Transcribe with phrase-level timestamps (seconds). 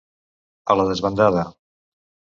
[0.73, 1.47] A la desbandada.